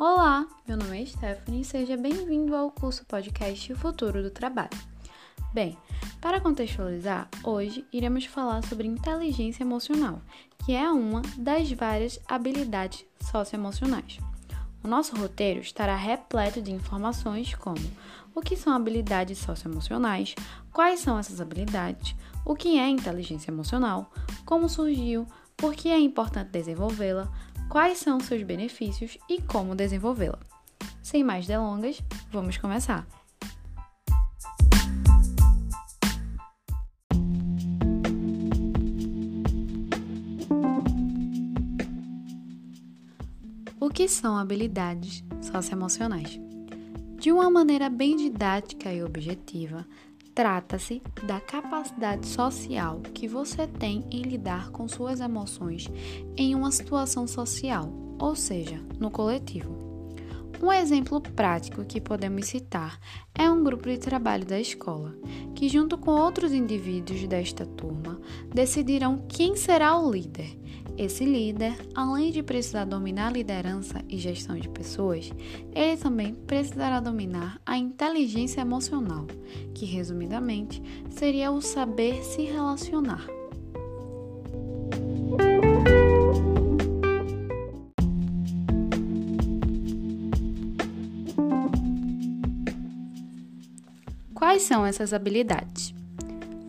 Olá, 0.00 0.46
meu 0.64 0.76
nome 0.76 1.02
é 1.02 1.04
Stephanie 1.04 1.62
e 1.62 1.64
seja 1.64 1.96
bem-vindo 1.96 2.54
ao 2.54 2.70
curso 2.70 3.04
podcast 3.04 3.74
Futuro 3.74 4.22
do 4.22 4.30
Trabalho. 4.30 4.70
Bem, 5.52 5.76
para 6.20 6.40
contextualizar, 6.40 7.28
hoje 7.42 7.84
iremos 7.92 8.24
falar 8.24 8.62
sobre 8.62 8.86
inteligência 8.86 9.64
emocional, 9.64 10.22
que 10.64 10.72
é 10.72 10.88
uma 10.88 11.20
das 11.36 11.72
várias 11.72 12.20
habilidades 12.28 13.04
socioemocionais. 13.20 14.20
O 14.84 14.86
nosso 14.86 15.16
roteiro 15.16 15.58
estará 15.58 15.96
repleto 15.96 16.62
de 16.62 16.70
informações 16.70 17.52
como 17.56 17.84
o 18.32 18.40
que 18.40 18.56
são 18.56 18.72
habilidades 18.72 19.38
socioemocionais, 19.38 20.36
quais 20.72 21.00
são 21.00 21.18
essas 21.18 21.40
habilidades, 21.40 22.14
o 22.44 22.54
que 22.54 22.78
é 22.78 22.88
inteligência 22.88 23.50
emocional, 23.50 24.12
como 24.46 24.68
surgiu, 24.68 25.26
por 25.56 25.74
que 25.74 25.88
é 25.88 25.98
importante 25.98 26.50
desenvolvê-la, 26.50 27.28
quais 27.68 27.98
são 27.98 28.18
seus 28.18 28.42
benefícios 28.42 29.18
e 29.28 29.40
como 29.42 29.74
desenvolvê-la. 29.74 30.38
Sem 31.02 31.22
mais 31.22 31.46
delongas, 31.46 32.02
vamos 32.30 32.56
começar! 32.56 33.06
O 43.80 43.90
que 43.90 44.08
são 44.08 44.36
habilidades 44.36 45.24
socioemocionais? 45.40 46.38
De 47.18 47.32
uma 47.32 47.50
maneira 47.50 47.88
bem 47.88 48.16
didática 48.16 48.92
e 48.92 49.02
objetiva, 49.02 49.86
Trata-se 50.38 51.02
da 51.24 51.40
capacidade 51.40 52.24
social 52.24 53.00
que 53.12 53.26
você 53.26 53.66
tem 53.66 54.06
em 54.08 54.22
lidar 54.22 54.70
com 54.70 54.86
suas 54.86 55.18
emoções 55.18 55.90
em 56.36 56.54
uma 56.54 56.70
situação 56.70 57.26
social, 57.26 57.92
ou 58.20 58.36
seja, 58.36 58.80
no 59.00 59.10
coletivo. 59.10 59.76
Um 60.62 60.70
exemplo 60.70 61.20
prático 61.20 61.84
que 61.84 62.00
podemos 62.00 62.46
citar 62.46 63.00
é 63.34 63.50
um 63.50 63.64
grupo 63.64 63.88
de 63.88 63.98
trabalho 63.98 64.46
da 64.46 64.60
escola, 64.60 65.12
que, 65.56 65.68
junto 65.68 65.98
com 65.98 66.12
outros 66.12 66.52
indivíduos 66.52 67.26
desta 67.26 67.66
turma, 67.66 68.20
decidirão 68.54 69.26
quem 69.28 69.56
será 69.56 69.98
o 69.98 70.08
líder 70.08 70.56
esse 70.98 71.24
líder, 71.24 71.76
além 71.94 72.32
de 72.32 72.42
precisar 72.42 72.84
dominar 72.84 73.28
a 73.28 73.32
liderança 73.32 74.02
e 74.08 74.18
gestão 74.18 74.58
de 74.58 74.68
pessoas, 74.68 75.30
ele 75.72 75.96
também 75.96 76.34
precisará 76.34 76.98
dominar 76.98 77.60
a 77.64 77.78
inteligência 77.78 78.60
emocional, 78.60 79.24
que 79.72 79.86
resumidamente 79.86 80.82
seria 81.08 81.52
o 81.52 81.62
saber 81.62 82.24
se 82.24 82.42
relacionar. 82.42 83.24
Quais 94.34 94.62
são 94.62 94.84
essas 94.84 95.12
habilidades? 95.12 95.97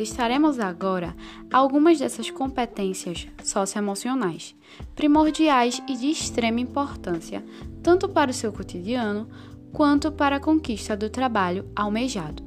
Listaremos 0.00 0.58
agora 0.58 1.14
algumas 1.52 1.98
dessas 1.98 2.30
competências 2.30 3.28
socioemocionais, 3.44 4.56
primordiais 4.96 5.82
e 5.86 5.94
de 5.94 6.06
extrema 6.06 6.58
importância, 6.58 7.44
tanto 7.82 8.08
para 8.08 8.30
o 8.30 8.32
seu 8.32 8.50
cotidiano 8.50 9.28
quanto 9.74 10.10
para 10.10 10.36
a 10.36 10.40
conquista 10.40 10.96
do 10.96 11.10
trabalho 11.10 11.68
almejado. 11.76 12.42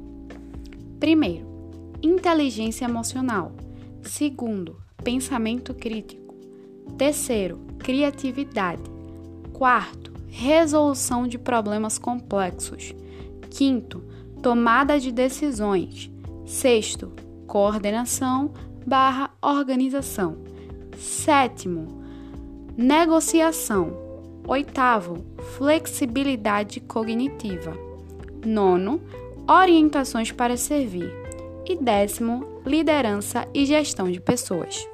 Primeiro, 0.98 1.46
inteligência 2.02 2.86
emocional. 2.86 3.52
Segundo, 4.02 4.76
pensamento 5.04 5.72
crítico. 5.74 6.34
Terceiro, 6.98 7.60
criatividade. 7.78 8.82
Quarto, 9.52 10.12
resolução 10.26 11.28
de 11.28 11.38
problemas 11.38 11.98
complexos. 11.98 12.92
Quinto, 13.48 14.02
tomada 14.42 14.98
de 14.98 15.12
decisões. 15.12 16.10
Sexto, 16.44 17.12
coordenação 17.54 18.52
barra 18.84 19.30
organização. 19.40 20.36
Sétimo, 20.98 22.02
negociação. 22.76 23.96
Oitavo, 24.44 25.24
flexibilidade 25.56 26.80
cognitiva. 26.80 27.72
Nono, 28.44 29.00
orientações 29.48 30.32
para 30.32 30.56
servir. 30.56 31.08
E 31.64 31.76
décimo, 31.76 32.60
liderança 32.66 33.46
e 33.54 33.64
gestão 33.64 34.10
de 34.10 34.20
pessoas. 34.20 34.88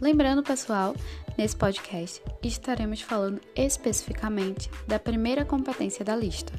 Lembrando, 0.00 0.44
pessoal, 0.44 0.94
nesse 1.38 1.56
podcast 1.56 2.20
estaremos 2.42 3.00
falando 3.00 3.40
especificamente 3.54 4.68
da 4.88 4.98
primeira 4.98 5.44
competência 5.44 6.04
da 6.04 6.16
lista, 6.16 6.52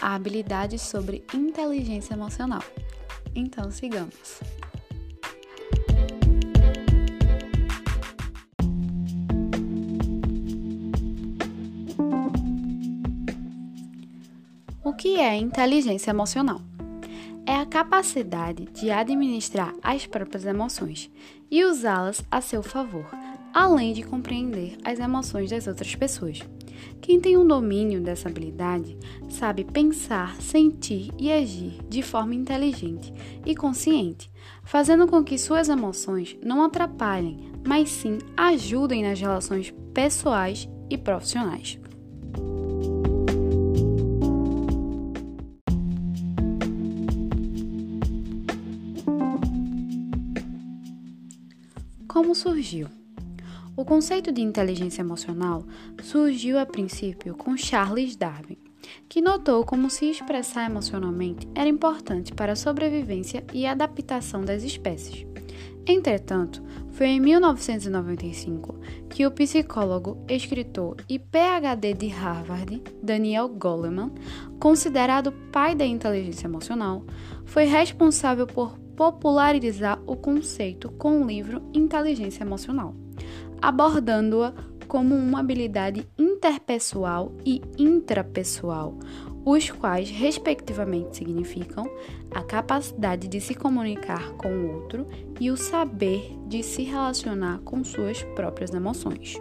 a 0.00 0.14
habilidade 0.14 0.78
sobre 0.78 1.22
inteligência 1.34 2.14
emocional. 2.14 2.62
Então, 3.34 3.70
sigamos. 3.70 4.40
O 14.82 14.94
que 14.94 15.20
é 15.20 15.36
inteligência 15.36 16.10
emocional? 16.10 16.60
é 17.46 17.56
a 17.56 17.66
capacidade 17.66 18.66
de 18.66 18.90
administrar 18.90 19.74
as 19.82 20.06
próprias 20.06 20.44
emoções 20.44 21.10
e 21.50 21.64
usá-las 21.64 22.24
a 22.30 22.40
seu 22.40 22.62
favor, 22.62 23.06
além 23.52 23.92
de 23.92 24.02
compreender 24.02 24.76
as 24.84 24.98
emoções 24.98 25.50
das 25.50 25.66
outras 25.66 25.94
pessoas. 25.94 26.40
Quem 27.00 27.20
tem 27.20 27.36
um 27.36 27.46
domínio 27.46 28.00
dessa 28.00 28.28
habilidade 28.28 28.96
sabe 29.28 29.64
pensar, 29.64 30.40
sentir 30.40 31.10
e 31.18 31.30
agir 31.32 31.78
de 31.88 32.02
forma 32.02 32.34
inteligente 32.34 33.12
e 33.44 33.54
consciente, 33.54 34.30
fazendo 34.64 35.06
com 35.06 35.22
que 35.22 35.38
suas 35.38 35.68
emoções 35.68 36.36
não 36.44 36.64
atrapalhem, 36.64 37.52
mas 37.66 37.90
sim 37.90 38.18
ajudem 38.36 39.02
nas 39.02 39.20
relações 39.20 39.72
pessoais 39.92 40.68
e 40.88 40.96
profissionais. 40.96 41.78
Como 52.06 52.34
surgiu? 52.34 53.01
O 53.74 53.86
conceito 53.86 54.30
de 54.30 54.42
inteligência 54.42 55.00
emocional 55.00 55.64
surgiu 56.02 56.58
a 56.58 56.66
princípio 56.66 57.34
com 57.34 57.56
Charles 57.56 58.14
Darwin, 58.14 58.58
que 59.08 59.22
notou 59.22 59.64
como 59.64 59.88
se 59.88 60.10
expressar 60.10 60.70
emocionalmente 60.70 61.48
era 61.54 61.70
importante 61.70 62.34
para 62.34 62.52
a 62.52 62.56
sobrevivência 62.56 63.42
e 63.50 63.64
adaptação 63.64 64.44
das 64.44 64.62
espécies. 64.62 65.26
Entretanto, 65.86 66.62
foi 66.90 67.06
em 67.06 67.20
1995 67.20 68.78
que 69.08 69.26
o 69.26 69.30
psicólogo, 69.30 70.22
escritor 70.28 70.96
e 71.08 71.18
PhD 71.18 71.94
de 71.94 72.08
Harvard, 72.08 72.82
Daniel 73.02 73.48
Goleman, 73.48 74.12
considerado 74.60 75.32
pai 75.50 75.74
da 75.74 75.86
inteligência 75.86 76.46
emocional, 76.46 77.04
foi 77.46 77.64
responsável 77.64 78.46
por 78.46 78.78
popularizar 78.94 79.98
o 80.06 80.14
conceito 80.14 80.90
com 80.92 81.22
o 81.22 81.26
livro 81.26 81.62
Inteligência 81.72 82.44
Emocional, 82.44 82.94
abordando-a 83.62 84.52
como 84.88 85.14
uma 85.14 85.40
habilidade 85.40 86.06
interpessoal 86.18 87.32
e 87.46 87.62
intrapessoal, 87.78 88.98
os 89.44 89.70
quais, 89.70 90.10
respectivamente, 90.10 91.16
significam 91.16 91.88
a 92.30 92.42
capacidade 92.42 93.28
de 93.28 93.40
se 93.40 93.54
comunicar 93.54 94.32
com 94.32 94.48
o 94.48 94.74
outro 94.74 95.06
e 95.40 95.50
o 95.50 95.56
saber 95.56 96.36
de 96.46 96.62
se 96.62 96.82
relacionar 96.82 97.60
com 97.60 97.82
suas 97.82 98.22
próprias 98.34 98.74
emoções. 98.74 99.40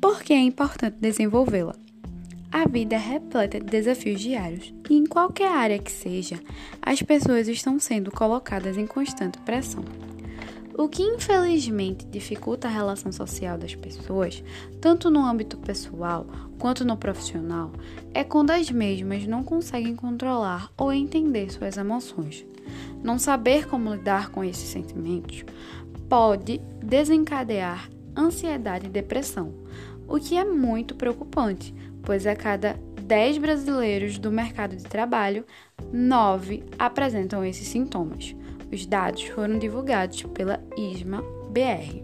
Por 0.00 0.22
que 0.22 0.32
é 0.32 0.40
importante 0.40 0.96
desenvolvê-la? 1.00 1.85
A 2.56 2.66
vida 2.66 2.94
é 2.94 2.98
repleta 2.98 3.60
de 3.60 3.66
desafios 3.66 4.18
diários 4.18 4.72
e, 4.88 4.94
em 4.94 5.04
qualquer 5.04 5.52
área 5.52 5.78
que 5.78 5.92
seja, 5.92 6.40
as 6.80 7.02
pessoas 7.02 7.48
estão 7.48 7.78
sendo 7.78 8.10
colocadas 8.10 8.78
em 8.78 8.86
constante 8.86 9.36
pressão. 9.40 9.84
O 10.72 10.88
que 10.88 11.02
infelizmente 11.02 12.06
dificulta 12.06 12.66
a 12.66 12.70
relação 12.70 13.12
social 13.12 13.58
das 13.58 13.74
pessoas, 13.74 14.42
tanto 14.80 15.10
no 15.10 15.20
âmbito 15.20 15.58
pessoal 15.58 16.26
quanto 16.58 16.82
no 16.82 16.96
profissional, 16.96 17.72
é 18.14 18.24
quando 18.24 18.52
as 18.52 18.70
mesmas 18.70 19.26
não 19.26 19.44
conseguem 19.44 19.94
controlar 19.94 20.70
ou 20.78 20.90
entender 20.90 21.52
suas 21.52 21.76
emoções. 21.76 22.46
Não 23.04 23.18
saber 23.18 23.66
como 23.66 23.94
lidar 23.94 24.30
com 24.30 24.42
esses 24.42 24.70
sentimentos 24.70 25.44
pode 26.08 26.56
desencadear 26.82 27.90
ansiedade 28.16 28.86
e 28.86 28.88
depressão, 28.88 29.52
o 30.08 30.18
que 30.18 30.36
é 30.36 30.44
muito 30.44 30.94
preocupante, 30.94 31.74
pois 32.06 32.24
a 32.24 32.36
cada 32.36 32.78
10 33.02 33.38
brasileiros 33.38 34.16
do 34.16 34.30
mercado 34.30 34.76
de 34.76 34.84
trabalho, 34.84 35.44
9 35.92 36.62
apresentam 36.78 37.44
esses 37.44 37.66
sintomas. 37.66 38.34
Os 38.72 38.86
dados 38.86 39.24
foram 39.24 39.58
divulgados 39.58 40.22
pela 40.22 40.62
ISMA 40.76 41.22
BR. 41.50 42.02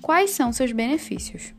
Quais 0.00 0.30
são 0.30 0.52
seus 0.52 0.72
benefícios? 0.72 1.52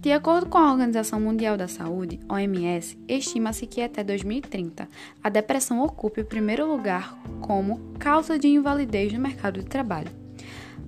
De 0.00 0.12
acordo 0.12 0.46
com 0.46 0.56
a 0.56 0.72
Organização 0.72 1.20
Mundial 1.20 1.58
da 1.58 1.68
Saúde, 1.68 2.18
OMS, 2.26 2.98
estima-se 3.06 3.66
que 3.66 3.82
até 3.82 4.02
2030 4.02 4.88
a 5.22 5.28
depressão 5.28 5.84
ocupe 5.84 6.22
o 6.22 6.24
primeiro 6.24 6.66
lugar 6.66 7.14
como 7.42 7.78
causa 7.98 8.38
de 8.38 8.48
invalidez 8.48 9.12
no 9.12 9.20
mercado 9.20 9.60
de 9.60 9.66
trabalho. 9.66 10.10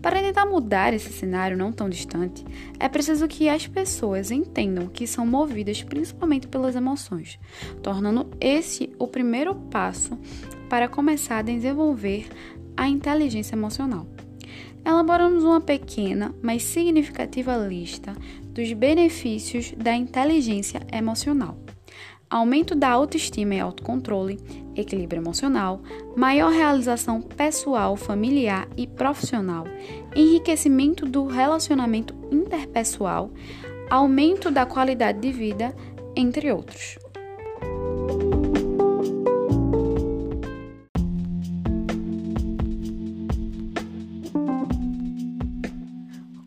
Para 0.01 0.23
tentar 0.23 0.47
mudar 0.47 0.95
esse 0.95 1.13
cenário 1.13 1.59
não 1.59 1.71
tão 1.71 1.91
distante, 1.91 2.43
é 2.81 2.89
preciso 2.89 3.29
que 3.29 3.51
as 3.51 3.67
pessoas 3.67 4.31
entendam 4.31 4.87
que 4.87 5.07
são 5.07 5.27
movidas 5.27 5.83
principalmente 5.83 6.49
pelas 6.49 6.75
emoções, 6.75 7.39
tornando 7.83 8.31
esse 8.41 8.95
o 8.99 9.07
primeiro 9.07 9.55
passo 9.55 10.19
para 10.71 10.89
começar 10.89 11.41
a 11.41 11.43
desenvolver 11.43 12.31
a 12.75 12.89
inteligência 12.89 13.55
emocional. 13.55 14.07
Elaboramos 14.85 15.45
uma 15.45 15.61
pequena, 15.61 16.35
mas 16.43 16.65
significativa 16.65 17.57
lista 17.57 18.13
dos 18.53 18.73
benefícios 18.73 19.73
da 19.77 19.95
inteligência 19.95 20.81
emocional. 20.93 21.57
Aumento 22.29 22.75
da 22.75 22.89
autoestima 22.89 23.55
e 23.55 23.61
autocontrole, 23.61 24.39
equilíbrio 24.75 25.21
emocional, 25.21 25.83
maior 26.17 26.51
realização 26.51 27.21
pessoal, 27.21 27.95
familiar 27.97 28.67
e 28.77 28.87
profissional, 28.87 29.65
enriquecimento 30.17 31.05
do 31.05 31.27
relacionamento 31.27 32.15
interpessoal, 32.31 33.31
aumento 33.91 34.51
da 34.51 34.65
qualidade 34.65 35.21
de 35.21 35.31
vida, 35.31 35.75
entre 36.17 36.51
outros. 36.51 36.97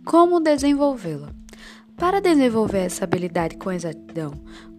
Como 0.04 0.40
desenvolvê-la? 0.40 1.45
Para 1.98 2.20
desenvolver 2.20 2.80
essa 2.80 3.06
habilidade 3.06 3.58
com 3.58 3.72
exatidão, 3.72 4.32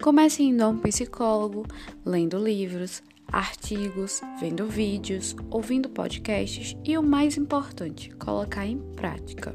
comece 0.03 0.43
indo 0.43 0.63
a 0.63 0.69
um 0.69 0.79
psicólogo, 0.79 1.67
lendo 2.05 2.37
livros, 2.37 3.03
artigos, 3.33 4.21
vendo 4.39 4.67
vídeos, 4.67 5.35
ouvindo 5.51 5.89
podcasts 5.89 6.77
e 6.85 6.97
o 6.99 7.03
mais 7.03 7.39
importante, 7.39 8.11
colocar 8.17 8.67
em 8.67 8.79
prática. 8.95 9.55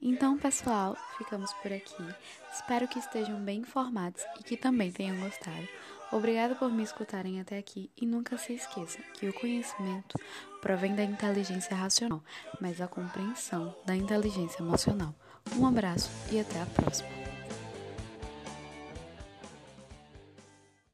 Então, 0.00 0.36
pessoal, 0.36 0.96
ficamos 1.18 1.52
por 1.54 1.72
aqui. 1.72 2.04
Espero 2.52 2.88
que 2.88 2.98
estejam 2.98 3.38
bem 3.40 3.60
informados 3.60 4.22
e 4.40 4.42
que 4.42 4.56
também 4.56 4.90
tenham 4.90 5.16
gostado. 5.20 5.68
Obrigada 6.12 6.54
por 6.54 6.70
me 6.70 6.82
escutarem 6.82 7.40
até 7.40 7.58
aqui 7.58 7.90
e 7.96 8.06
nunca 8.06 8.38
se 8.38 8.54
esqueça 8.54 8.98
que 9.14 9.28
o 9.28 9.32
conhecimento 9.32 10.16
provém 10.62 10.94
da 10.94 11.02
inteligência 11.02 11.74
racional, 11.74 12.22
mas 12.60 12.80
a 12.80 12.86
compreensão 12.86 13.74
da 13.84 13.94
inteligência 13.94 14.62
emocional. 14.62 15.14
Um 15.56 15.66
abraço 15.66 16.10
e 16.30 16.38
até 16.38 16.60
a 16.60 16.66
próxima. 16.66 17.25